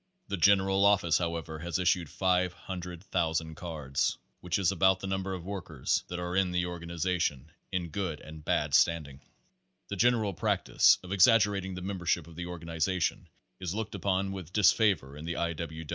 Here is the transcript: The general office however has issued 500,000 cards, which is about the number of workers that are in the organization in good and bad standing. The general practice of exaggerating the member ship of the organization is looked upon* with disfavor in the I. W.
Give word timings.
The 0.29 0.37
general 0.37 0.83
office 0.83 1.19
however 1.19 1.59
has 1.59 1.77
issued 1.77 2.09
500,000 2.09 3.53
cards, 3.53 4.17
which 4.39 4.57
is 4.57 4.71
about 4.71 4.99
the 4.99 5.05
number 5.05 5.35
of 5.35 5.45
workers 5.45 6.03
that 6.07 6.17
are 6.17 6.35
in 6.35 6.49
the 6.49 6.65
organization 6.65 7.51
in 7.71 7.89
good 7.89 8.19
and 8.19 8.43
bad 8.43 8.73
standing. 8.73 9.21
The 9.89 9.95
general 9.95 10.33
practice 10.33 10.97
of 11.03 11.11
exaggerating 11.11 11.75
the 11.75 11.83
member 11.83 12.07
ship 12.07 12.25
of 12.25 12.35
the 12.35 12.47
organization 12.47 13.29
is 13.59 13.75
looked 13.75 13.93
upon* 13.93 14.31
with 14.31 14.51
disfavor 14.51 15.15
in 15.15 15.25
the 15.25 15.35
I. 15.37 15.53
W. 15.53 15.85